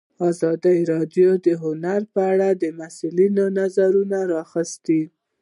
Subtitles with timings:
[0.29, 5.01] ازادي راډیو د هنر په اړه د مسؤلینو نظرونه اخیستي.